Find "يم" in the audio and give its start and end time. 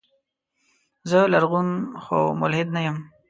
2.85-2.97